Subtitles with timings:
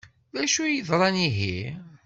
[0.33, 1.59] D acu ay yeḍran ihi?